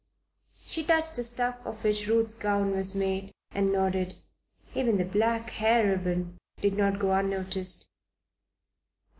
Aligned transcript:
She 0.65 0.81
touched 0.83 1.15
the 1.15 1.23
stuff 1.23 1.57
of 1.63 1.83
which 1.83 2.07
Ruth's 2.07 2.33
gown 2.33 2.71
was 2.71 2.95
made, 2.95 3.31
and 3.51 3.71
nodded; 3.71 4.15
even 4.73 4.97
the 4.97 5.05
black 5.05 5.51
hair 5.51 5.85
ribbon 5.85 6.39
did 6.59 6.75
not 6.75 6.97
go 6.97 7.11
unnoticed. 7.11 7.87